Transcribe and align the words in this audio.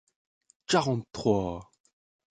quarante-trois 0.65 1.61